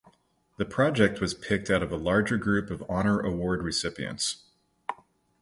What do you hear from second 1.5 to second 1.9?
out